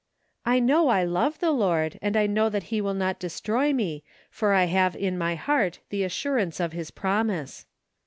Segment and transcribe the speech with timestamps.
[0.47, 4.03] I know I love the Lord, and I know that he will not destroy me,
[4.31, 7.67] for I have in my heart the assurance of His promise.